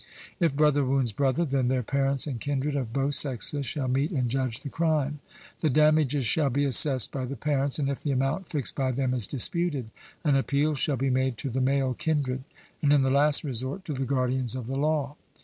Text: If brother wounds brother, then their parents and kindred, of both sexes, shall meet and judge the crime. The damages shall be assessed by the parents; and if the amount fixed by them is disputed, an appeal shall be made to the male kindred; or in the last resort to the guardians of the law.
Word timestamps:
If 0.39 0.55
brother 0.55 0.83
wounds 0.83 1.11
brother, 1.11 1.45
then 1.45 1.67
their 1.67 1.83
parents 1.83 2.25
and 2.25 2.39
kindred, 2.41 2.75
of 2.75 2.91
both 2.91 3.13
sexes, 3.13 3.67
shall 3.67 3.87
meet 3.87 4.09
and 4.09 4.31
judge 4.31 4.61
the 4.61 4.69
crime. 4.69 5.19
The 5.59 5.69
damages 5.69 6.25
shall 6.25 6.49
be 6.49 6.65
assessed 6.65 7.11
by 7.11 7.25
the 7.25 7.35
parents; 7.35 7.77
and 7.77 7.87
if 7.87 8.01
the 8.01 8.09
amount 8.09 8.49
fixed 8.49 8.73
by 8.73 8.93
them 8.93 9.13
is 9.13 9.27
disputed, 9.27 9.91
an 10.23 10.35
appeal 10.35 10.73
shall 10.73 10.97
be 10.97 11.11
made 11.11 11.37
to 11.37 11.51
the 11.51 11.61
male 11.61 11.93
kindred; 11.93 12.43
or 12.83 12.89
in 12.91 13.03
the 13.03 13.11
last 13.11 13.43
resort 13.43 13.85
to 13.85 13.93
the 13.93 14.05
guardians 14.05 14.55
of 14.55 14.65
the 14.65 14.75
law. 14.75 15.17